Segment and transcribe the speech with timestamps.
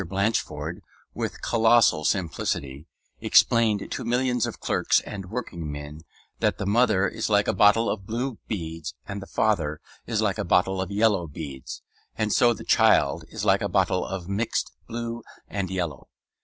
[0.03, 0.81] Blatchford,
[1.13, 2.87] with colossal simplicity,
[3.19, 6.01] explained to millions of clerks and workingmen
[6.39, 10.39] that the mother is like a bottle of blue beads and the father is like
[10.39, 11.83] a bottle of yellow beads;
[12.17, 16.07] and so the child is like a bottle of mixed blue beads and yellow.